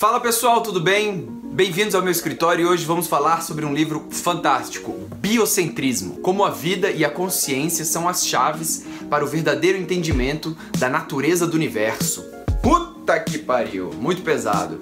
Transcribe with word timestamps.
Fala 0.00 0.18
pessoal, 0.18 0.62
tudo 0.62 0.80
bem? 0.80 1.28
Bem-vindos 1.52 1.94
ao 1.94 2.00
meu 2.00 2.10
escritório 2.10 2.64
e 2.64 2.66
hoje 2.66 2.86
vamos 2.86 3.06
falar 3.06 3.42
sobre 3.42 3.66
um 3.66 3.74
livro 3.74 4.08
fantástico, 4.10 4.92
Biocentrismo: 5.16 6.20
Como 6.20 6.42
a 6.42 6.48
vida 6.48 6.90
e 6.90 7.04
a 7.04 7.10
consciência 7.10 7.84
são 7.84 8.08
as 8.08 8.26
chaves 8.26 8.86
para 9.10 9.22
o 9.22 9.28
verdadeiro 9.28 9.76
entendimento 9.76 10.56
da 10.78 10.88
natureza 10.88 11.46
do 11.46 11.54
universo. 11.54 12.24
Puta 12.62 13.20
que 13.20 13.36
pariu, 13.36 13.90
muito 13.92 14.22
pesado. 14.22 14.80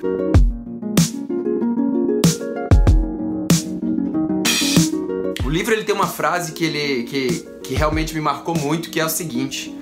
O 5.44 5.50
livro 5.50 5.74
ele 5.74 5.82
tem 5.82 5.96
uma 5.96 6.06
frase 6.06 6.52
que 6.52 6.64
ele 6.64 7.02
que, 7.02 7.40
que 7.64 7.74
realmente 7.74 8.14
me 8.14 8.20
marcou 8.20 8.56
muito, 8.56 8.88
que 8.88 9.00
é 9.00 9.04
o 9.04 9.08
seguinte: 9.08 9.76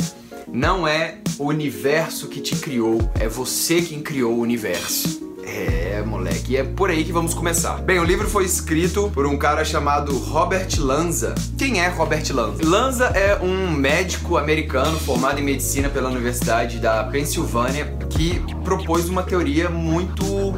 não 0.51 0.89
é 0.89 1.19
o 1.39 1.45
universo 1.45 2.27
que 2.29 2.41
te 2.41 2.57
criou, 2.57 2.99
é 3.21 3.29
você 3.29 3.83
quem 3.83 4.01
criou 4.01 4.33
o 4.33 4.41
universo. 4.41 5.26
É, 5.57 6.03
moleque, 6.03 6.53
e 6.53 6.57
é 6.59 6.63
por 6.63 6.91
aí 6.91 7.03
que 7.03 7.13
vamos 7.13 7.33
começar. 7.33 7.79
Bem, 7.79 7.99
o 7.99 8.05
livro 8.05 8.29
foi 8.29 8.45
escrito 8.45 9.11
por 9.15 9.27
um 9.27 9.39
cara 9.39 9.65
chamado 9.65 10.15
Robert 10.19 10.69
Lanza. 10.79 11.35
Quem 11.57 11.81
é 11.81 11.89
Robert 11.89 12.25
Lanza? 12.31 12.63
Lanza 12.63 13.05
é 13.07 13.39
um 13.43 13.71
médico 13.71 14.37
americano 14.37 14.99
formado 14.99 15.41
em 15.41 15.43
medicina 15.43 15.89
pela 15.89 16.11
Universidade 16.11 16.79
da 16.79 17.05
Pensilvânia 17.05 17.87
que 18.11 18.39
propôs 18.63 19.09
uma 19.09 19.23
teoria 19.23 19.71
muito 19.71 20.55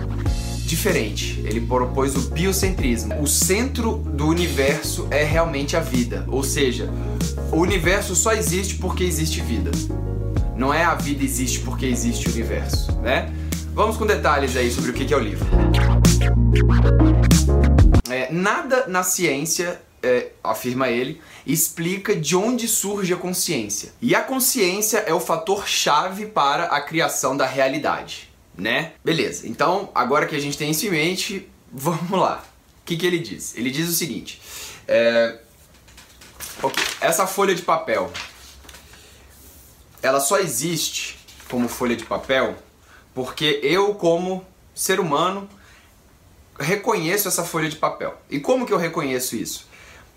diferente. 0.66 1.40
Ele 1.44 1.60
propôs 1.60 2.16
o 2.16 2.30
biocentrismo. 2.30 3.22
O 3.22 3.26
centro 3.28 3.98
do 3.98 4.26
universo 4.26 5.06
é 5.12 5.22
realmente 5.22 5.76
a 5.76 5.80
vida, 5.80 6.24
ou 6.26 6.42
seja, 6.42 6.90
o 7.52 7.58
universo 7.58 8.16
só 8.16 8.32
existe 8.32 8.74
porque 8.74 9.04
existe 9.04 9.40
vida. 9.40 9.70
Não 10.56 10.74
é 10.74 10.82
a 10.82 10.96
vida 10.96 11.22
existe 11.22 11.60
porque 11.60 11.86
existe 11.86 12.28
o 12.28 12.32
universo, 12.32 12.90
né? 13.00 13.32
Vamos 13.78 13.96
com 13.96 14.04
detalhes 14.04 14.56
aí 14.56 14.72
sobre 14.72 14.90
o 14.90 14.92
que 14.92 15.14
é 15.14 15.16
o 15.16 15.20
livro. 15.20 15.46
É, 18.10 18.28
nada 18.32 18.88
na 18.88 19.04
ciência, 19.04 19.80
é, 20.02 20.32
afirma 20.42 20.88
ele, 20.88 21.22
explica 21.46 22.16
de 22.16 22.34
onde 22.34 22.66
surge 22.66 23.14
a 23.14 23.16
consciência. 23.16 23.92
E 24.02 24.16
a 24.16 24.20
consciência 24.20 24.98
é 25.06 25.14
o 25.14 25.20
fator 25.20 25.68
chave 25.68 26.26
para 26.26 26.64
a 26.64 26.80
criação 26.80 27.36
da 27.36 27.46
realidade, 27.46 28.28
né? 28.56 28.94
Beleza, 29.04 29.46
então 29.46 29.92
agora 29.94 30.26
que 30.26 30.34
a 30.34 30.40
gente 30.40 30.58
tem 30.58 30.72
isso 30.72 30.84
em 30.84 30.90
mente, 30.90 31.48
vamos 31.72 32.18
lá. 32.18 32.44
O 32.82 32.84
que, 32.84 32.96
que 32.96 33.06
ele 33.06 33.20
diz? 33.20 33.56
Ele 33.56 33.70
diz 33.70 33.88
o 33.88 33.92
seguinte: 33.92 34.42
é, 34.88 35.38
okay, 36.60 36.84
essa 37.00 37.28
folha 37.28 37.54
de 37.54 37.62
papel, 37.62 38.12
ela 40.02 40.18
só 40.18 40.40
existe 40.40 41.16
como 41.48 41.68
folha 41.68 41.94
de 41.94 42.04
papel 42.04 42.56
porque 43.18 43.58
eu, 43.64 43.96
como 43.96 44.46
ser 44.72 45.00
humano, 45.00 45.48
reconheço 46.56 47.26
essa 47.26 47.42
folha 47.42 47.68
de 47.68 47.74
papel. 47.74 48.16
E 48.30 48.38
como 48.38 48.64
que 48.64 48.72
eu 48.72 48.78
reconheço 48.78 49.34
isso? 49.34 49.66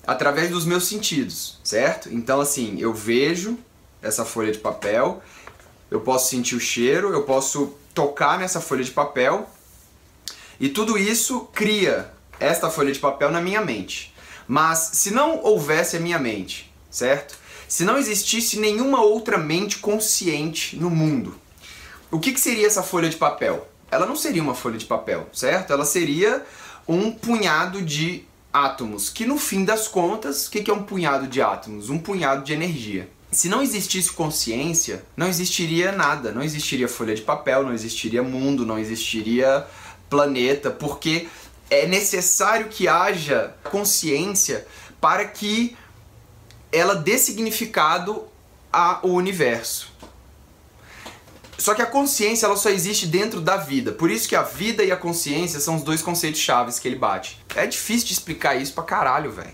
Através 0.06 0.52
dos 0.52 0.66
meus 0.66 0.84
sentidos, 0.84 1.60
certo? 1.64 2.14
Então, 2.14 2.40
assim, 2.40 2.80
eu 2.80 2.94
vejo 2.94 3.58
essa 4.04 4.24
folha 4.24 4.52
de 4.52 4.60
papel, 4.60 5.20
eu 5.90 6.02
posso 6.02 6.30
sentir 6.30 6.54
o 6.54 6.60
cheiro, 6.60 7.12
eu 7.12 7.24
posso 7.24 7.74
tocar 7.92 8.38
nessa 8.38 8.62
folha 8.62 8.84
de 8.84 8.92
papel, 8.92 9.50
e 10.60 10.70
tudo 10.70 10.96
isso 10.96 11.50
cria 11.54 12.14
esta 12.40 12.70
folha 12.70 12.92
de 12.92 13.00
papel 13.00 13.32
na 13.32 13.42
minha 13.42 13.62
mente. 13.62 14.14
Mas 14.48 14.92
se 14.94 15.10
não 15.10 15.44
houvesse 15.44 15.98
a 15.98 16.00
minha 16.00 16.20
mente, 16.20 16.72
certo? 16.92 17.36
Se 17.68 17.84
não 17.84 17.98
existisse 17.98 18.60
nenhuma 18.60 19.02
outra 19.02 19.40
mente 19.40 19.80
consciente 19.80 20.76
no 20.76 20.92
mundo, 20.92 21.42
o 22.12 22.20
que, 22.20 22.34
que 22.34 22.40
seria 22.40 22.68
essa 22.68 22.84
folha 22.84 23.10
de 23.10 23.16
papel? 23.16 23.68
Ela 23.90 24.06
não 24.06 24.16
seria 24.16 24.44
uma 24.44 24.54
folha 24.54 24.78
de 24.78 24.86
papel, 24.86 25.28
certo? 25.34 25.74
Ela 25.74 25.86
seria 25.86 26.46
um 26.88 27.12
punhado 27.12 27.82
de 27.82 28.26
átomos, 28.54 29.10
que 29.10 29.26
no 29.26 29.38
fim 29.38 29.64
das 29.64 29.88
contas, 29.88 30.48
o 30.48 30.52
que, 30.52 30.62
que 30.62 30.70
é 30.70 30.74
um 30.74 30.84
punhado 30.84 31.28
de 31.28 31.42
átomos? 31.42 31.90
Um 31.90 31.98
punhado 31.98 32.44
de 32.44 32.54
energia. 32.54 33.10
Se 33.32 33.48
não 33.48 33.62
existisse 33.62 34.12
consciência, 34.12 35.06
não 35.16 35.28
existiria 35.28 35.94
nada, 35.94 36.34
não 36.34 36.44
existiria 36.44 36.88
folha 36.88 37.16
de 37.16 37.22
papel, 37.22 37.64
não 37.64 37.74
existiria 37.74 38.22
mundo, 38.22 38.66
não 38.66 38.78
existiria 38.78 39.66
planeta, 40.10 40.70
porque 40.70 41.30
é 41.70 41.88
necessário 41.88 42.68
que 42.68 42.90
haja 42.90 43.56
consciência 43.64 44.68
para 45.00 45.24
que 45.24 45.78
ela 46.72 46.96
dê 46.96 47.18
significado 47.18 48.26
ao 48.72 49.06
universo. 49.06 49.91
Só 51.62 51.76
que 51.76 51.82
a 51.84 51.86
consciência 51.86 52.48
ela 52.48 52.58
só 52.58 52.72
existe 52.72 53.06
dentro 53.06 53.40
da 53.40 53.56
vida. 53.56 53.92
Por 53.92 54.10
isso 54.10 54.28
que 54.28 54.36
a 54.36 54.42
vida 54.42 54.84
e 54.84 54.92
a 54.92 54.98
consciência 54.98 55.60
são 55.60 55.76
os 55.76 55.84
dois 55.84 56.02
conceitos 56.02 56.42
chaves 56.42 56.80
que 56.80 56.88
ele 56.88 56.96
bate. 56.96 57.40
É 57.56 57.68
difícil 57.68 58.08
de 58.08 58.14
explicar 58.14 58.56
isso 58.56 58.74
pra 58.74 58.84
caralho, 58.84 59.32
velho. 59.32 59.54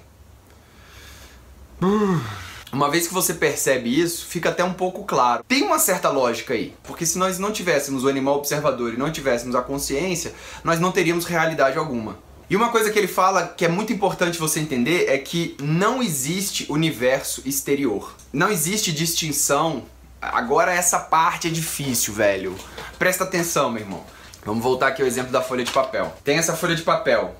Uma 2.71 2.89
vez 2.89 3.09
que 3.09 3.13
você 3.13 3.33
percebe 3.33 3.89
isso, 3.89 4.25
fica 4.25 4.47
até 4.49 4.63
um 4.63 4.73
pouco 4.73 5.03
claro. 5.03 5.43
Tem 5.45 5.63
uma 5.63 5.79
certa 5.79 6.09
lógica 6.09 6.53
aí, 6.53 6.73
porque 6.83 7.05
se 7.05 7.17
nós 7.17 7.37
não 7.39 7.51
tivéssemos 7.51 8.05
o 8.05 8.07
animal 8.07 8.37
observador 8.37 8.93
e 8.93 8.97
não 8.97 9.11
tivéssemos 9.11 9.53
a 9.53 9.61
consciência, 9.61 10.33
nós 10.63 10.79
não 10.79 10.93
teríamos 10.93 11.25
realidade 11.25 11.77
alguma. 11.77 12.17
E 12.49 12.55
uma 12.55 12.69
coisa 12.69 12.89
que 12.89 12.97
ele 12.97 13.07
fala 13.09 13.47
que 13.47 13.65
é 13.65 13.67
muito 13.67 13.91
importante 13.91 14.39
você 14.39 14.61
entender 14.61 15.09
é 15.09 15.17
que 15.17 15.57
não 15.61 16.01
existe 16.01 16.65
universo 16.69 17.41
exterior. 17.45 18.15
Não 18.31 18.49
existe 18.49 18.93
distinção 18.93 19.83
Agora 20.21 20.73
essa 20.73 20.99
parte 20.99 21.47
é 21.47 21.51
difícil, 21.51 22.13
velho. 22.13 22.55
Presta 22.97 23.23
atenção, 23.23 23.69
meu 23.69 23.81
irmão. 23.81 24.03
Vamos 24.43 24.63
voltar 24.63 24.87
aqui 24.87 25.01
ao 25.01 25.07
exemplo 25.07 25.31
da 25.31 25.41
folha 25.41 25.63
de 25.63 25.71
papel. 25.71 26.15
Tem 26.23 26.37
essa 26.37 26.55
folha 26.55 26.75
de 26.75 26.81
papel. 26.81 27.35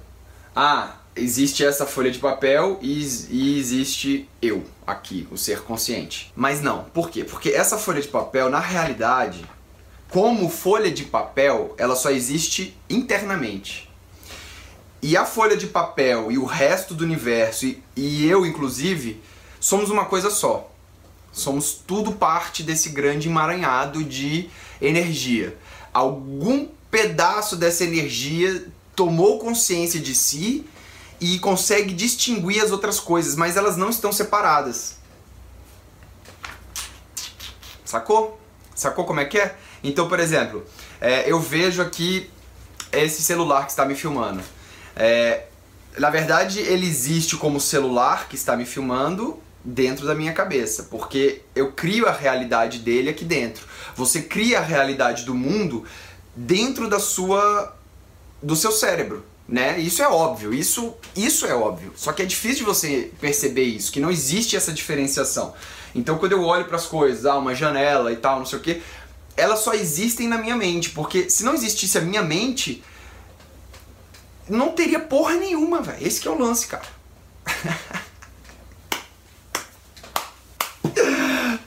Ah, 0.56 0.94
existe 1.16 1.66
essa 1.66 1.86
folha 1.86 2.12
de 2.12 2.20
papel 2.20 2.78
e, 2.82 3.02
e, 3.30 3.60
existe 3.60 4.30
eu 4.42 4.64
aqui, 4.86 5.28
o 5.32 5.38
ser 5.38 5.62
consciente. 5.62 6.32
Mas 6.36 6.62
não. 6.62 6.84
Por 6.86 7.10
quê? 7.10 7.24
Porque 7.24 7.50
essa 7.50 7.78
folha 7.78 8.02
de 8.02 8.08
papel, 8.08 8.50
na 8.50 8.60
realidade, 8.60 9.46
como 10.10 10.50
folha 10.50 10.92
de 10.92 11.04
papel, 11.04 11.74
ela 11.78 11.96
só 11.96 12.12
existe 12.12 12.78
internamente. 12.90 13.90
E 15.02 15.16
a 15.16 15.26
folha 15.26 15.56
de 15.56 15.68
papel 15.68 16.32
e 16.32 16.38
o 16.38 16.46
resto 16.46 16.94
do 16.94 17.04
universo, 17.04 17.66
e, 17.66 17.84
e 17.96 18.28
eu 18.28 18.46
inclusive, 18.46 19.22
somos 19.60 19.90
uma 19.90 20.06
coisa 20.06 20.30
só. 20.30 20.72
Somos 21.32 21.74
tudo 21.74 22.14
parte 22.14 22.64
desse 22.64 22.90
grande 22.90 23.28
emaranhado 23.28 24.04
de 24.04 24.50
energia. 24.82 25.58
Algum 25.94 26.68
pedaço 26.90 27.56
dessa 27.56 27.84
energia 27.84 28.66
tomou 28.96 29.38
consciência 29.40 30.00
de 30.00 30.16
si 30.16 30.66
e 31.20 31.40
consegue 31.40 31.94
distinguir 31.94 32.64
as 32.64 32.72
outras 32.72 33.00
coisas, 33.00 33.36
mas 33.36 33.58
elas 33.58 33.78
não 33.78 33.90
estão 33.90 34.12
separadas. 34.12 34.98
Sacou? 37.86 38.40
Sacou 38.76 39.06
como 39.06 39.20
é 39.20 39.26
que 39.26 39.40
é? 39.40 39.56
Então, 39.84 40.08
por 40.08 40.20
exemplo, 40.20 40.66
é, 41.00 41.32
eu 41.32 41.40
vejo 41.40 41.82
aqui 41.82 42.30
esse 42.92 43.22
celular 43.22 43.66
que 43.66 43.72
está 43.72 43.86
me 43.86 43.96
filmando. 43.96 44.42
É, 44.96 45.46
na 45.98 46.10
verdade, 46.10 46.60
ele 46.60 46.86
existe 46.86 47.36
como 47.38 47.60
celular 47.60 48.28
que 48.28 48.36
está 48.36 48.56
me 48.56 48.66
filmando, 48.66 49.42
dentro 49.68 50.08
da 50.08 50.16
minha 50.16 50.32
cabeça, 50.32 50.84
porque 50.84 51.42
eu 51.54 51.74
crio 51.74 52.08
a 52.08 52.12
realidade 52.12 52.80
dele 52.80 53.10
aqui 53.10 53.26
dentro. 53.26 53.68
Você 53.98 54.22
cria 54.22 54.60
a 54.60 54.62
realidade 54.62 55.26
do 55.26 55.36
mundo 55.36 55.84
dentro 56.34 56.90
da 56.90 57.02
sua 57.02 57.76
do 58.42 58.56
seu 58.56 58.72
cérebro, 58.72 59.26
né? 59.46 59.78
Isso 59.78 60.02
é 60.02 60.08
óbvio, 60.08 60.54
isso 60.54 60.96
isso 61.14 61.46
é 61.46 61.54
óbvio. 61.54 61.92
Só 61.98 62.14
que 62.14 62.22
é 62.22 62.26
difícil 62.26 62.60
de 62.60 62.64
você 62.64 63.12
perceber 63.20 63.64
isso, 63.64 63.92
que 63.92 64.00
não 64.00 64.10
existe 64.10 64.56
essa 64.56 64.72
diferenciação. 64.72 65.54
Então 65.94 66.18
quando 66.18 66.32
eu 66.32 66.44
olho 66.44 66.64
para 66.64 66.78
as 66.78 66.86
coisas, 66.86 67.26
ah, 67.26 67.38
uma 67.38 67.54
janela 67.54 68.14
e 68.14 68.16
tal, 68.16 68.40
não 68.40 68.46
sei 68.46 68.60
o 68.60 68.62
quê, 68.62 68.82
elas 69.36 69.60
só 69.60 69.74
existem 69.74 70.30
na 70.30 70.38
minha 70.38 70.56
mente, 70.56 70.92
porque 70.92 71.30
se 71.30 71.44
não 71.44 71.54
existisse 71.54 71.98
a 71.98 72.02
minha 72.02 72.24
mente, 72.24 72.82
não 74.48 74.72
teria 74.72 75.02
porra 75.02 75.34
nenhuma, 75.34 75.82
velho. 75.82 76.08
Esse 76.08 76.22
que 76.22 76.28
é 76.30 76.32
o 76.32 76.40
lance, 76.40 76.68
cara. 76.68 76.88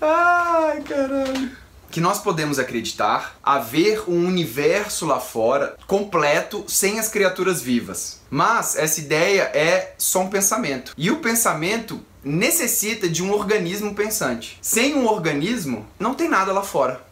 Ai, 0.02 0.79
caralho. 0.90 1.50
Que 1.90 2.00
nós 2.00 2.20
podemos 2.20 2.58
acreditar 2.58 3.37
haver 3.42 4.08
um 4.08 4.26
universo 4.26 5.06
lá 5.06 5.19
fora 5.19 5.76
completo 5.87 6.64
sem 6.69 7.00
as 7.00 7.08
criaturas 7.08 7.60
vivas. 7.60 8.20
Mas 8.31 8.76
essa 8.76 9.00
ideia 9.00 9.42
é 9.54 9.94
só 9.98 10.20
um 10.20 10.31
pensamento. 10.31 10.94
E 10.96 11.10
o 11.10 11.16
pensamento 11.16 12.00
necessita 12.22 13.08
de 13.08 13.22
um 13.22 13.32
organismo 13.32 13.94
pensante. 13.94 14.58
Sem 14.62 14.94
um 14.94 15.06
organismo, 15.06 15.87
não 15.98 16.14
tem 16.14 16.28
nada 16.28 16.52
lá 16.52 16.62
fora. 16.62 17.09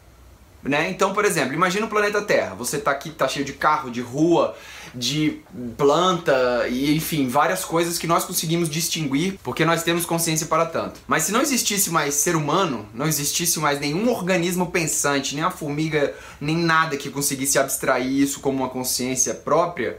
Né? 0.62 0.90
Então, 0.90 1.12
por 1.12 1.24
exemplo, 1.24 1.54
imagina 1.54 1.86
o 1.86 1.88
planeta 1.88 2.20
Terra. 2.20 2.54
Você 2.56 2.78
tá 2.78 2.90
aqui, 2.90 3.10
tá 3.10 3.28
cheio 3.28 3.44
de 3.44 3.52
carro, 3.52 3.90
de 3.90 4.00
rua, 4.00 4.56
de 4.92 5.40
planta 5.76 6.66
e 6.68 6.96
enfim, 6.96 7.28
várias 7.28 7.64
coisas 7.64 7.96
que 7.96 8.06
nós 8.06 8.24
conseguimos 8.24 8.68
distinguir 8.68 9.38
porque 9.42 9.64
nós 9.64 9.84
temos 9.84 10.04
consciência 10.04 10.46
para 10.46 10.66
tanto. 10.66 11.00
Mas 11.06 11.22
se 11.24 11.32
não 11.32 11.40
existisse 11.40 11.90
mais 11.90 12.14
ser 12.14 12.34
humano, 12.34 12.88
não 12.92 13.06
existisse 13.06 13.60
mais 13.60 13.78
nenhum 13.78 14.10
organismo 14.10 14.70
pensante, 14.70 15.36
nem 15.36 15.44
a 15.44 15.50
formiga, 15.50 16.12
nem 16.40 16.56
nada 16.56 16.96
que 16.96 17.08
conseguisse 17.08 17.58
abstrair 17.58 18.10
isso 18.10 18.40
como 18.40 18.58
uma 18.58 18.68
consciência 18.68 19.34
própria, 19.34 19.98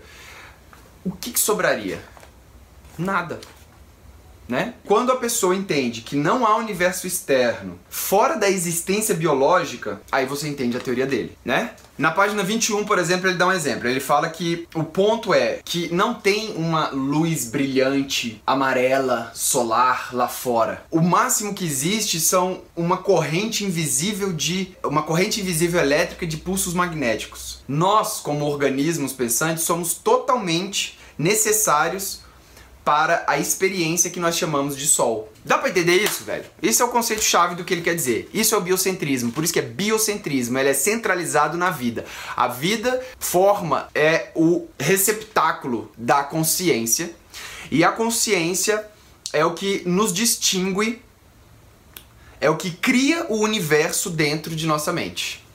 o 1.06 1.12
que, 1.12 1.32
que 1.32 1.40
sobraria? 1.40 2.04
Nada 2.98 3.40
né? 4.50 4.74
Quando 4.84 5.12
a 5.12 5.18
pessoa 5.18 5.56
entende 5.56 6.02
que 6.02 6.16
não 6.16 6.46
há 6.46 6.58
universo 6.58 7.06
externo 7.06 7.80
fora 7.88 8.36
da 8.36 8.50
existência 8.50 9.14
biológica, 9.14 10.02
aí 10.12 10.26
você 10.26 10.48
entende 10.48 10.76
a 10.76 10.80
teoria 10.80 11.06
dele, 11.06 11.38
né? 11.46 11.72
Na 12.00 12.12
página 12.12 12.42
21, 12.44 12.86
por 12.86 12.98
exemplo, 12.98 13.30
ele 13.30 13.38
dá 13.38 13.46
um 13.46 13.52
exemplo. 13.52 13.88
Ele 13.88 14.00
fala 14.00 14.30
que 14.30 14.66
o 14.74 14.86
ponto 14.86 15.34
é 15.34 15.60
que 15.66 15.94
não 15.94 16.14
tem 16.14 16.54
uma 16.56 16.90
luz 16.92 17.50
brilhante 17.50 18.42
amarela 18.48 19.32
solar 19.36 20.12
lá 20.14 20.30
fora. 20.30 20.82
O 20.90 21.02
máximo 21.02 21.54
que 21.54 21.66
existe 21.66 22.22
são 22.22 22.62
uma 22.74 22.98
corrente 22.98 23.66
invisível 23.66 24.32
de 24.32 24.78
uma 24.82 25.04
corrente 25.04 25.42
invisível 25.42 25.82
elétrica 25.82 26.26
de 26.26 26.38
pulsos 26.38 26.74
magnéticos. 26.74 27.60
Nós, 27.68 28.22
como 28.22 28.46
organismos 28.46 29.12
pensantes, 29.12 29.66
somos 29.66 29.94
totalmente 29.94 30.98
necessários 31.18 32.22
para 32.90 33.24
a 33.28 33.38
experiência 33.38 34.10
que 34.10 34.20
nós 34.20 34.36
chamamos 34.36 34.76
de 34.76 34.88
sol. 34.88 35.32
Dá 35.46 35.60
para 35.60 35.70
entender 35.70 35.98
isso, 35.98 36.24
velho? 36.24 36.46
Esse 36.60 36.82
é 36.82 36.86
o 36.86 36.88
conceito 36.88 37.24
chave 37.24 37.54
do 37.54 37.64
que 37.64 37.72
ele 37.72 37.84
quer 37.84 37.94
dizer. 37.94 38.28
Isso 38.34 38.56
é 38.56 38.58
o 38.58 38.62
biocentrismo, 38.62 39.32
por 39.32 39.44
isso 39.44 39.54
que 39.54 39.60
é 39.60 39.62
biocentrismo, 39.62 40.58
ele 40.58 40.70
é 40.70 40.74
centralizado 40.74 41.56
na 41.56 41.70
vida. 41.70 42.04
A 42.36 42.48
vida 42.48 43.00
forma 43.20 43.88
é 43.94 44.32
o 44.34 44.68
receptáculo 44.80 45.92
da 45.96 46.24
consciência 46.24 47.14
e 47.70 47.84
a 47.84 47.92
consciência 47.92 48.84
é 49.32 49.46
o 49.46 49.54
que 49.54 49.84
nos 49.86 50.12
distingue, 50.12 51.00
é 52.42 52.50
o 52.50 52.58
que 52.58 52.72
cria 52.72 53.28
o 53.30 53.38
universo 53.38 54.10
dentro 54.10 54.56
de 54.56 54.66
nossa 54.66 54.92
mente. 54.92 55.46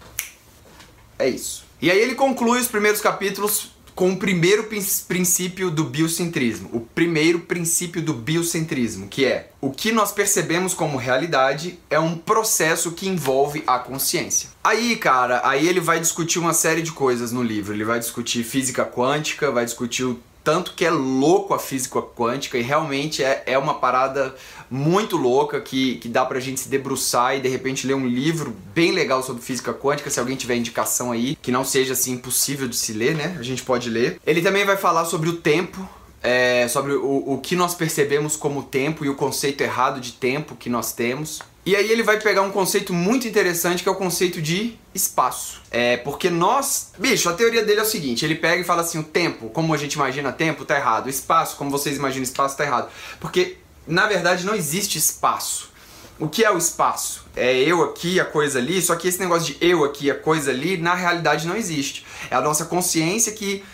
É 1.18 1.28
isso. 1.28 1.64
E 1.82 1.90
aí 1.90 1.98
ele 1.98 2.14
conclui 2.14 2.60
os 2.60 2.68
primeiros 2.68 3.00
capítulos 3.00 3.73
com 3.94 4.10
o 4.10 4.16
primeiro 4.16 4.68
princípio 5.06 5.70
do 5.70 5.84
biocentrismo, 5.84 6.68
o 6.72 6.80
primeiro 6.80 7.40
princípio 7.40 8.02
do 8.02 8.12
biocentrismo, 8.12 9.06
que 9.06 9.24
é 9.24 9.50
o 9.60 9.70
que 9.70 9.92
nós 9.92 10.10
percebemos 10.10 10.74
como 10.74 10.98
realidade 10.98 11.78
é 11.88 11.98
um 11.98 12.16
processo 12.16 12.92
que 12.92 13.08
envolve 13.08 13.62
a 13.66 13.78
consciência. 13.78 14.50
Aí, 14.62 14.96
cara, 14.96 15.40
aí 15.44 15.66
ele 15.66 15.80
vai 15.80 16.00
discutir 16.00 16.38
uma 16.38 16.52
série 16.52 16.82
de 16.82 16.92
coisas 16.92 17.32
no 17.32 17.42
livro. 17.42 17.72
Ele 17.72 17.84
vai 17.84 17.98
discutir 17.98 18.44
física 18.44 18.84
quântica, 18.84 19.50
vai 19.50 19.64
discutir 19.64 20.04
o 20.04 20.18
tanto 20.44 20.74
que 20.74 20.84
é 20.84 20.90
louco 20.90 21.54
a 21.54 21.58
física 21.58 22.02
quântica 22.02 22.58
e 22.58 22.62
realmente 22.62 23.24
é, 23.24 23.42
é 23.46 23.58
uma 23.58 23.74
parada 23.74 24.34
muito 24.70 25.16
louca 25.16 25.58
que, 25.60 25.96
que 25.96 26.08
dá 26.08 26.24
pra 26.24 26.38
gente 26.38 26.60
se 26.60 26.68
debruçar 26.68 27.34
e 27.36 27.40
de 27.40 27.48
repente 27.48 27.86
ler 27.86 27.94
um 27.94 28.06
livro 28.06 28.54
bem 28.74 28.92
legal 28.92 29.22
sobre 29.22 29.42
física 29.42 29.72
quântica, 29.72 30.10
se 30.10 30.20
alguém 30.20 30.36
tiver 30.36 30.56
indicação 30.56 31.10
aí, 31.10 31.36
que 31.40 31.50
não 31.50 31.64
seja 31.64 31.94
assim 31.94 32.12
impossível 32.12 32.68
de 32.68 32.76
se 32.76 32.92
ler, 32.92 33.16
né? 33.16 33.36
A 33.38 33.42
gente 33.42 33.62
pode 33.62 33.88
ler. 33.88 34.20
Ele 34.26 34.42
também 34.42 34.64
vai 34.66 34.76
falar 34.76 35.06
sobre 35.06 35.30
o 35.30 35.36
tempo, 35.36 35.88
é, 36.22 36.68
sobre 36.68 36.92
o, 36.92 37.32
o 37.32 37.38
que 37.38 37.56
nós 37.56 37.74
percebemos 37.74 38.36
como 38.36 38.62
tempo 38.62 39.04
e 39.04 39.08
o 39.08 39.14
conceito 39.14 39.62
errado 39.62 39.98
de 39.98 40.12
tempo 40.12 40.54
que 40.56 40.68
nós 40.68 40.92
temos. 40.92 41.40
E 41.66 41.74
aí 41.74 41.90
ele 41.90 42.02
vai 42.02 42.20
pegar 42.20 42.42
um 42.42 42.50
conceito 42.50 42.92
muito 42.92 43.26
interessante 43.26 43.82
que 43.82 43.88
é 43.88 43.92
o 43.92 43.94
conceito 43.94 44.42
de 44.42 44.78
espaço. 44.94 45.62
É, 45.70 45.96
porque 45.96 46.28
nós. 46.28 46.92
Bicho, 46.98 47.28
a 47.28 47.32
teoria 47.32 47.64
dele 47.64 47.80
é 47.80 47.82
o 47.82 47.86
seguinte: 47.86 48.24
ele 48.24 48.34
pega 48.34 48.60
e 48.60 48.64
fala 48.64 48.82
assim: 48.82 48.98
o 48.98 49.02
tempo, 49.02 49.48
como 49.48 49.72
a 49.72 49.76
gente 49.76 49.94
imagina 49.94 50.30
tempo, 50.30 50.64
tá 50.64 50.76
errado. 50.76 51.06
O 51.06 51.08
espaço, 51.08 51.56
como 51.56 51.70
vocês 51.70 51.96
imaginam 51.96 52.22
espaço, 52.22 52.56
tá 52.56 52.64
errado. 52.64 52.90
Porque, 53.18 53.56
na 53.86 54.06
verdade, 54.06 54.44
não 54.44 54.54
existe 54.54 54.98
espaço. 54.98 55.72
O 56.18 56.28
que 56.28 56.44
é 56.44 56.50
o 56.50 56.58
espaço? 56.58 57.24
É 57.34 57.54
eu 57.54 57.82
aqui, 57.82 58.20
a 58.20 58.24
coisa 58.24 58.58
ali, 58.58 58.80
só 58.80 58.94
que 58.94 59.08
esse 59.08 59.18
negócio 59.18 59.54
de 59.54 59.66
eu 59.66 59.84
aqui, 59.84 60.10
a 60.10 60.14
coisa 60.14 60.50
ali, 60.50 60.76
na 60.76 60.94
realidade 60.94 61.46
não 61.46 61.56
existe. 61.56 62.06
É 62.30 62.36
a 62.36 62.42
nossa 62.42 62.66
consciência 62.66 63.32
que. 63.32 63.64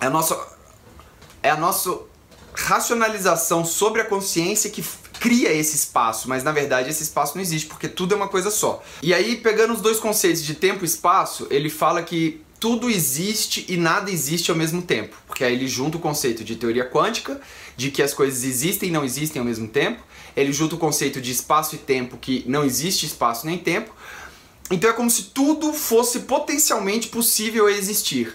É 0.00 0.06
a 0.06 0.10
nossa. 0.10 0.38
É 1.42 1.50
a 1.50 1.56
nossa 1.56 1.98
racionalização 2.54 3.64
sobre 3.64 4.00
a 4.00 4.04
consciência 4.04 4.70
que 4.70 4.84
cria 5.20 5.52
esse 5.52 5.76
espaço, 5.76 6.28
mas 6.30 6.42
na 6.42 6.50
verdade 6.50 6.88
esse 6.88 7.02
espaço 7.02 7.36
não 7.36 7.42
existe, 7.42 7.68
porque 7.68 7.86
tudo 7.86 8.14
é 8.14 8.16
uma 8.16 8.26
coisa 8.26 8.50
só. 8.50 8.82
E 9.02 9.12
aí, 9.12 9.36
pegando 9.36 9.74
os 9.74 9.82
dois 9.82 10.00
conceitos 10.00 10.42
de 10.42 10.54
tempo 10.54 10.82
e 10.82 10.86
espaço, 10.86 11.46
ele 11.50 11.68
fala 11.68 12.02
que 12.02 12.40
tudo 12.58 12.90
existe 12.90 13.66
e 13.68 13.76
nada 13.76 14.10
existe 14.10 14.50
ao 14.50 14.56
mesmo 14.56 14.80
tempo. 14.80 15.14
Porque 15.26 15.44
aí 15.44 15.52
ele 15.52 15.68
junta 15.68 15.98
o 15.98 16.00
conceito 16.00 16.42
de 16.42 16.56
teoria 16.56 16.88
quântica, 16.88 17.38
de 17.76 17.90
que 17.90 18.02
as 18.02 18.14
coisas 18.14 18.44
existem 18.44 18.88
e 18.88 18.92
não 18.92 19.04
existem 19.04 19.40
ao 19.40 19.46
mesmo 19.46 19.68
tempo. 19.68 20.02
Ele 20.34 20.52
junta 20.54 20.74
o 20.74 20.78
conceito 20.78 21.20
de 21.20 21.30
espaço 21.30 21.74
e 21.74 21.78
tempo, 21.78 22.16
que 22.16 22.42
não 22.46 22.64
existe 22.64 23.04
espaço 23.04 23.46
nem 23.46 23.58
tempo. 23.58 23.94
Então 24.70 24.88
é 24.88 24.92
como 24.92 25.10
se 25.10 25.24
tudo 25.24 25.72
fosse 25.74 26.20
potencialmente 26.20 27.08
possível 27.08 27.68
existir. 27.68 28.34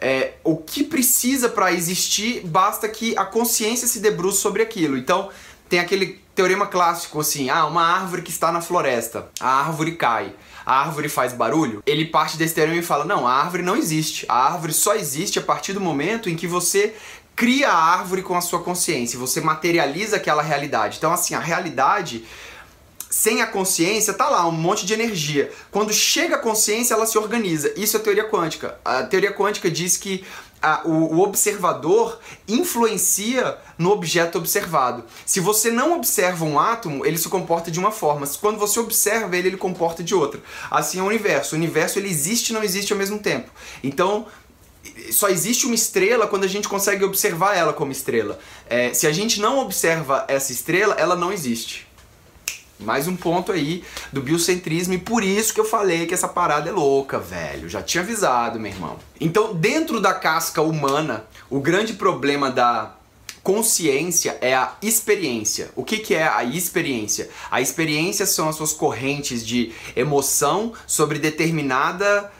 É, 0.00 0.34
o 0.42 0.56
que 0.56 0.82
precisa 0.82 1.48
para 1.48 1.72
existir 1.72 2.44
basta 2.44 2.88
que 2.88 3.16
a 3.16 3.24
consciência 3.24 3.86
se 3.86 4.00
debruce 4.00 4.40
sobre 4.40 4.62
aquilo. 4.62 4.96
Então, 4.96 5.30
tem 5.68 5.78
aquele 5.78 6.23
teorema 6.34 6.66
clássico 6.66 7.20
assim: 7.20 7.50
ah, 7.50 7.66
uma 7.66 7.82
árvore 7.82 8.22
que 8.22 8.30
está 8.30 8.50
na 8.50 8.60
floresta, 8.60 9.28
a 9.40 9.48
árvore 9.48 9.92
cai. 9.92 10.34
A 10.66 10.80
árvore 10.80 11.10
faz 11.10 11.34
barulho? 11.34 11.82
Ele 11.84 12.06
parte 12.06 12.36
desse 12.36 12.54
teorema 12.54 12.78
e 12.78 12.82
fala: 12.82 13.04
não, 13.04 13.26
a 13.26 13.32
árvore 13.32 13.62
não 13.62 13.76
existe. 13.76 14.24
A 14.28 14.52
árvore 14.52 14.72
só 14.72 14.94
existe 14.94 15.38
a 15.38 15.42
partir 15.42 15.72
do 15.72 15.80
momento 15.80 16.30
em 16.30 16.36
que 16.36 16.46
você 16.46 16.94
cria 17.36 17.68
a 17.68 17.76
árvore 17.76 18.22
com 18.22 18.36
a 18.36 18.40
sua 18.40 18.62
consciência, 18.62 19.18
você 19.18 19.40
materializa 19.40 20.16
aquela 20.16 20.42
realidade. 20.42 20.98
Então, 20.98 21.12
assim, 21.12 21.34
a 21.34 21.40
realidade 21.40 22.24
sem 23.14 23.40
a 23.40 23.46
consciência, 23.46 24.12
tá 24.12 24.28
lá, 24.28 24.46
um 24.46 24.50
monte 24.50 24.84
de 24.84 24.92
energia. 24.92 25.50
Quando 25.70 25.92
chega 25.92 26.34
a 26.34 26.38
consciência, 26.38 26.94
ela 26.94 27.06
se 27.06 27.16
organiza. 27.16 27.72
Isso 27.76 27.96
é 27.96 28.00
teoria 28.00 28.28
quântica. 28.28 28.76
A 28.84 29.04
teoria 29.04 29.32
quântica 29.32 29.70
diz 29.70 29.96
que 29.96 30.24
a, 30.64 30.80
o, 30.84 31.16
o, 31.16 31.20
observador 31.20 32.18
influencia 32.48 33.58
no 33.76 33.90
objeto 33.90 34.38
observado. 34.38 35.04
Se 35.26 35.38
você 35.38 35.70
não 35.70 35.96
observa 35.96 36.46
um 36.46 36.58
átomo, 36.58 37.04
ele 37.04 37.18
se 37.18 37.28
comporta 37.28 37.70
de 37.70 37.78
uma 37.78 37.90
forma. 37.90 38.26
Quando 38.40 38.58
você 38.58 38.80
observa 38.80 39.36
ele, 39.36 39.48
ele 39.48 39.56
comporta 39.58 40.02
de 40.02 40.14
outra. 40.14 40.40
Assim 40.70 40.98
é 40.98 41.02
o 41.02 41.06
universo. 41.06 41.54
O 41.54 41.58
universo 41.58 41.98
ele 41.98 42.08
existe 42.08 42.48
e 42.48 42.52
não 42.54 42.64
existe 42.64 42.94
ao 42.94 42.98
mesmo 42.98 43.18
tempo. 43.18 43.50
Então, 43.82 44.26
só 45.10 45.28
existe 45.28 45.66
uma 45.66 45.74
estrela 45.74 46.26
quando 46.26 46.44
a 46.44 46.48
gente 46.48 46.66
consegue 46.66 47.04
observar 47.04 47.54
ela 47.54 47.74
como 47.74 47.92
estrela. 47.92 48.38
É, 48.66 48.94
se 48.94 49.06
a 49.06 49.12
gente 49.12 49.40
não 49.40 49.58
observa 49.58 50.24
essa 50.28 50.50
estrela, 50.50 50.94
ela 50.94 51.14
não 51.14 51.30
existe. 51.30 51.83
Mais 52.78 53.06
um 53.06 53.14
ponto 53.14 53.52
aí 53.52 53.84
do 54.12 54.20
biocentrismo 54.20 54.94
e 54.94 54.98
por 54.98 55.22
isso 55.22 55.54
que 55.54 55.60
eu 55.60 55.64
falei 55.64 56.06
que 56.06 56.14
essa 56.14 56.26
parada 56.26 56.68
é 56.68 56.72
louca, 56.72 57.18
velho. 57.18 57.68
Já 57.68 57.82
tinha 57.82 58.02
avisado, 58.02 58.58
meu 58.58 58.72
irmão. 58.72 58.98
Então, 59.20 59.54
dentro 59.54 60.00
da 60.00 60.12
casca 60.12 60.60
humana, 60.60 61.24
o 61.48 61.60
grande 61.60 61.92
problema 61.92 62.50
da 62.50 62.94
consciência 63.44 64.38
é 64.40 64.54
a 64.54 64.74
experiência. 64.82 65.70
O 65.76 65.84
que, 65.84 65.98
que 65.98 66.14
é 66.14 66.26
a 66.26 66.42
experiência? 66.42 67.30
A 67.50 67.60
experiência 67.60 68.26
são 68.26 68.48
as 68.48 68.56
suas 68.56 68.72
correntes 68.72 69.46
de 69.46 69.72
emoção 69.94 70.72
sobre 70.86 71.18
determinada 71.18 72.32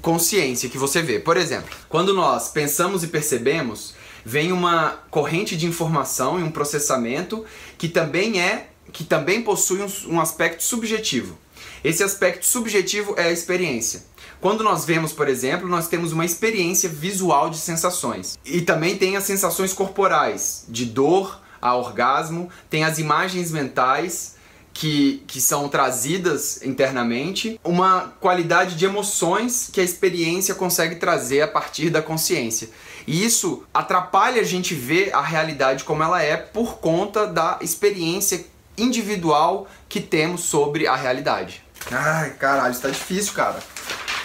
consciência 0.00 0.68
que 0.68 0.78
você 0.78 1.02
vê. 1.02 1.18
Por 1.18 1.36
exemplo, 1.36 1.68
quando 1.88 2.14
nós 2.14 2.48
pensamos 2.48 3.04
e 3.04 3.08
percebemos, 3.08 3.94
vem 4.26 4.50
uma 4.50 4.98
corrente 5.08 5.56
de 5.56 5.66
informação 5.66 6.40
e 6.40 6.42
um 6.42 6.50
processamento 6.50 7.44
que 7.78 7.88
também 7.88 8.40
é 8.40 8.70
que 8.92 9.04
também 9.04 9.40
possui 9.40 9.80
um, 9.80 10.14
um 10.14 10.20
aspecto 10.20 10.64
subjetivo. 10.64 11.38
Esse 11.84 12.02
aspecto 12.02 12.44
subjetivo 12.44 13.14
é 13.16 13.24
a 13.24 13.32
experiência. 13.32 14.04
Quando 14.40 14.64
nós 14.64 14.84
vemos, 14.84 15.12
por 15.12 15.28
exemplo, 15.28 15.68
nós 15.68 15.86
temos 15.86 16.12
uma 16.12 16.24
experiência 16.24 16.88
visual 16.88 17.50
de 17.50 17.58
sensações. 17.58 18.36
E 18.44 18.60
também 18.60 18.96
tem 18.96 19.16
as 19.16 19.24
sensações 19.24 19.72
corporais, 19.72 20.64
de 20.68 20.86
dor 20.86 21.40
a 21.62 21.76
orgasmo, 21.76 22.48
tem 22.68 22.84
as 22.84 22.98
imagens 22.98 23.52
mentais 23.52 24.35
que, 24.76 25.22
que 25.26 25.40
são 25.40 25.70
trazidas 25.70 26.62
internamente, 26.62 27.58
uma 27.64 28.12
qualidade 28.20 28.74
de 28.74 28.84
emoções 28.84 29.70
que 29.72 29.80
a 29.80 29.84
experiência 29.84 30.54
consegue 30.54 30.96
trazer 30.96 31.40
a 31.40 31.48
partir 31.48 31.88
da 31.88 32.02
consciência. 32.02 32.68
E 33.06 33.24
isso 33.24 33.64
atrapalha 33.72 34.42
a 34.42 34.44
gente 34.44 34.74
ver 34.74 35.14
a 35.14 35.22
realidade 35.22 35.82
como 35.82 36.02
ela 36.02 36.22
é 36.22 36.36
por 36.36 36.76
conta 36.78 37.26
da 37.26 37.58
experiência 37.62 38.44
individual 38.76 39.66
que 39.88 39.98
temos 39.98 40.42
sobre 40.42 40.86
a 40.86 40.94
realidade. 40.94 41.64
Ai, 41.90 42.34
caralho, 42.34 42.72
isso 42.72 42.82
tá 42.82 42.90
difícil, 42.90 43.32
cara. 43.32 43.58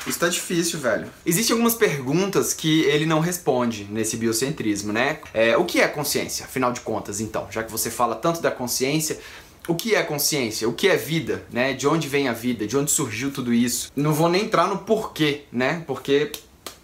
Isso 0.06 0.20
tá 0.20 0.28
difícil, 0.28 0.80
velho. 0.80 1.08
Existem 1.26 1.54
algumas 1.54 1.76
perguntas 1.76 2.54
que 2.54 2.82
ele 2.82 3.06
não 3.06 3.22
responde 3.22 3.86
nesse 3.90 4.18
biocentrismo, 4.18 4.92
né? 4.92 5.20
É, 5.34 5.56
o 5.56 5.64
que 5.64 5.80
é 5.80 5.88
consciência, 5.88 6.44
afinal 6.44 6.74
de 6.74 6.82
contas, 6.82 7.22
então? 7.22 7.48
Já 7.52 7.64
que 7.64 7.72
você 7.72 7.90
fala 7.90 8.16
tanto 8.16 8.42
da 8.42 8.50
consciência, 8.50 9.20
o 9.68 9.76
que 9.76 9.96
é 9.96 10.04
consciência? 10.04 10.68
O 10.68 10.74
que 10.74 10.88
é 10.88 10.98
vida, 10.98 11.46
né? 11.52 11.74
De 11.74 11.88
onde 11.88 12.08
vem 12.08 12.28
a 12.28 12.34
vida? 12.34 12.66
De 12.66 12.78
onde 12.78 12.92
surgiu 12.92 13.32
tudo 13.32 13.54
isso? 13.54 13.92
Não 13.96 14.14
vou 14.14 14.28
nem 14.28 14.44
entrar 14.44 14.68
no 14.68 14.80
porquê, 14.80 15.44
né? 15.52 15.84
Porque 15.86 16.32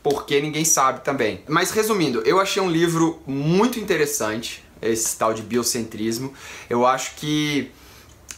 porque 0.04 0.40
ninguém 0.40 0.64
sabe 0.64 1.04
também. 1.04 1.42
Mas 1.50 1.72
resumindo, 1.72 2.22
eu 2.22 2.40
achei 2.40 2.62
um 2.62 2.70
livro 2.70 3.20
muito 3.28 3.78
interessante, 3.78 4.64
esse 4.82 5.18
tal 5.18 5.34
de 5.34 5.42
biocentrismo. 5.42 6.34
Eu 6.70 6.86
acho 6.86 7.16
que 7.16 7.70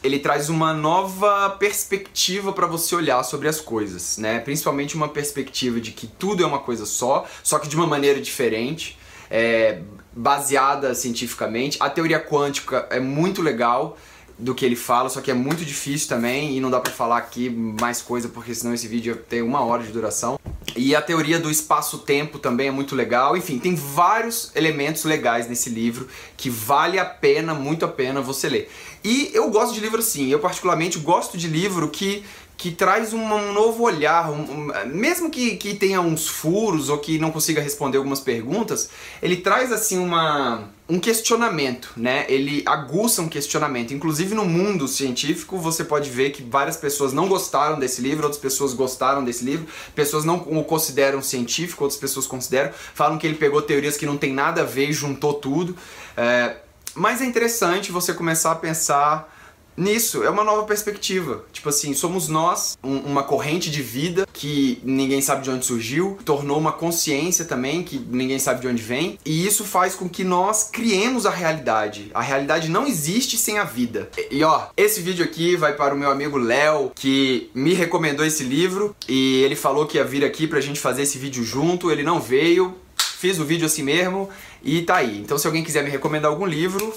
ele 0.01 0.17
traz 0.17 0.49
uma 0.49 0.73
nova 0.73 1.49
perspectiva 1.51 2.53
para 2.53 2.65
você 2.65 2.95
olhar 2.95 3.21
sobre 3.23 3.47
as 3.47 3.59
coisas, 3.59 4.17
né? 4.17 4.39
Principalmente 4.39 4.95
uma 4.95 5.09
perspectiva 5.09 5.79
de 5.79 5.91
que 5.91 6.07
tudo 6.07 6.41
é 6.41 6.45
uma 6.45 6.59
coisa 6.59 6.85
só, 6.85 7.27
só 7.43 7.59
que 7.59 7.67
de 7.67 7.75
uma 7.75 7.85
maneira 7.85 8.19
diferente, 8.19 8.97
é, 9.29 9.81
baseada 10.11 10.95
cientificamente. 10.95 11.77
A 11.79 11.89
teoria 11.89 12.19
quântica 12.19 12.87
é 12.89 12.99
muito 12.99 13.41
legal 13.41 13.97
do 14.39 14.55
que 14.55 14.65
ele 14.65 14.75
fala, 14.75 15.09
só 15.09 15.19
que 15.19 15.29
é 15.29 15.33
muito 15.33 15.65
difícil 15.65 16.07
também 16.07 16.55
e 16.55 16.61
não 16.61 16.71
dá 16.71 16.79
para 16.79 16.91
falar 16.91 17.17
aqui 17.17 17.49
mais 17.49 18.01
coisa 18.01 18.29
porque 18.29 18.55
senão 18.55 18.73
esse 18.73 18.87
vídeo 18.87 19.17
tem 19.27 19.41
uma 19.41 19.61
hora 19.61 19.83
de 19.83 19.91
duração. 19.91 20.39
E 20.77 20.95
a 20.95 21.01
teoria 21.01 21.39
do 21.39 21.51
espaço-tempo 21.51 22.39
também 22.39 22.69
é 22.69 22.71
muito 22.71 22.95
legal. 22.95 23.35
Enfim, 23.35 23.59
tem 23.59 23.75
vários 23.75 24.51
elementos 24.55 25.03
legais 25.03 25.49
nesse 25.49 25.69
livro 25.69 26.07
que 26.37 26.49
vale 26.49 26.97
a 26.97 27.03
pena, 27.03 27.53
muito 27.53 27.83
a 27.83 27.87
pena 27.87 28.21
você 28.21 28.47
ler. 28.47 28.71
E 29.03 29.29
eu 29.33 29.49
gosto 29.49 29.73
de 29.73 29.81
livro 29.81 29.99
assim, 29.99 30.29
eu 30.29 30.39
particularmente 30.39 30.97
gosto 30.99 31.37
de 31.37 31.47
livro 31.47 31.89
que 31.89 32.23
que 32.59 32.71
traz 32.71 33.13
um, 33.13 33.53
novo 33.53 33.83
olhar, 33.83 34.29
um, 34.29 34.41
um, 34.41 34.85
mesmo 34.87 35.29
que, 35.29 35.55
que 35.55 35.75
tenha 35.75 36.01
uns 36.01 36.27
furos 36.27 36.89
ou 36.89 36.97
que 36.97 37.17
não 37.17 37.31
consiga 37.31 37.61
responder 37.61 37.97
algumas 37.97 38.19
perguntas, 38.19 38.89
ele 39.21 39.37
traz 39.37 39.71
assim 39.71 39.97
uma, 39.97 40.69
um 40.89 40.99
questionamento, 40.99 41.93
né? 41.95 42.25
Ele 42.27 42.63
aguça 42.65 43.21
um 43.21 43.29
questionamento. 43.29 43.93
Inclusive 43.93 44.33
no 44.33 44.43
mundo 44.43 44.87
científico 44.87 45.57
você 45.59 45.83
pode 45.83 46.09
ver 46.09 46.31
que 46.31 46.41
várias 46.41 46.75
pessoas 46.75 47.13
não 47.13 47.27
gostaram 47.27 47.77
desse 47.77 48.01
livro, 48.01 48.23
outras 48.23 48.41
pessoas 48.41 48.73
gostaram 48.73 49.23
desse 49.23 49.45
livro, 49.45 49.67
pessoas 49.93 50.25
não 50.25 50.37
o 50.37 50.63
consideram 50.63 51.21
científico, 51.21 51.83
outras 51.83 51.99
pessoas 51.99 52.25
consideram, 52.25 52.71
falam 52.93 53.19
que 53.19 53.27
ele 53.27 53.35
pegou 53.35 53.61
teorias 53.61 53.95
que 53.95 54.05
não 54.05 54.17
tem 54.17 54.33
nada 54.33 54.61
a 54.61 54.65
ver 54.65 54.89
e 54.89 54.93
juntou 54.93 55.35
tudo. 55.35 55.75
É, 56.17 56.55
mas 56.95 57.21
é 57.21 57.25
interessante 57.25 57.91
você 57.91 58.11
começar 58.11 58.51
a 58.51 58.55
pensar 58.55 59.38
nisso. 59.79 60.23
É 60.23 60.29
uma 60.29 60.43
nova 60.43 60.63
perspectiva. 60.63 61.45
Tipo 61.51 61.69
assim, 61.69 61.93
somos 61.93 62.27
nós, 62.27 62.77
um, 62.83 62.97
uma 62.97 63.23
corrente 63.23 63.71
de 63.71 63.81
vida 63.81 64.27
que 64.31 64.79
ninguém 64.83 65.21
sabe 65.21 65.43
de 65.43 65.49
onde 65.49 65.65
surgiu, 65.65 66.17
tornou 66.25 66.57
uma 66.57 66.71
consciência 66.71 67.45
também 67.45 67.83
que 67.83 67.97
ninguém 67.97 68.37
sabe 68.37 68.61
de 68.61 68.67
onde 68.67 68.81
vem, 68.81 69.17
e 69.25 69.45
isso 69.45 69.63
faz 69.63 69.95
com 69.95 70.07
que 70.09 70.23
nós 70.23 70.69
criemos 70.71 71.25
a 71.25 71.29
realidade. 71.29 72.11
A 72.13 72.21
realidade 72.21 72.69
não 72.69 72.85
existe 72.85 73.37
sem 73.37 73.57
a 73.57 73.63
vida. 73.63 74.09
E, 74.17 74.37
e 74.37 74.43
ó, 74.43 74.67
esse 74.75 75.01
vídeo 75.01 75.23
aqui 75.23 75.55
vai 75.55 75.75
para 75.75 75.93
o 75.93 75.97
meu 75.97 76.11
amigo 76.11 76.37
Léo, 76.37 76.91
que 76.95 77.49
me 77.53 77.73
recomendou 77.73 78.25
esse 78.25 78.43
livro 78.43 78.95
e 79.07 79.41
ele 79.43 79.55
falou 79.55 79.85
que 79.85 79.97
ia 79.97 80.03
vir 80.03 80.25
aqui 80.25 80.47
pra 80.47 80.61
gente 80.61 80.79
fazer 80.79 81.03
esse 81.03 81.17
vídeo 81.17 81.43
junto. 81.43 81.91
Ele 81.91 82.03
não 82.03 82.19
veio, 82.19 82.75
fiz 82.97 83.39
o 83.39 83.45
vídeo 83.45 83.65
assim 83.65 83.83
mesmo 83.83 84.29
e 84.63 84.81
tá 84.81 84.97
aí. 84.97 85.19
Então 85.19 85.37
se 85.37 85.47
alguém 85.47 85.63
quiser 85.63 85.83
me 85.83 85.89
recomendar 85.89 86.31
algum 86.31 86.45
livro, 86.45 86.93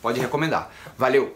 pode 0.00 0.20
recomendar. 0.20 0.72
Valeu! 0.96 1.34